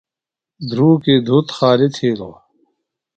دھرُوکی 0.69 1.15
دُھت 1.27 1.47
خالیۡ 1.57 1.91
تِھیلوۡ۔ 1.95 2.35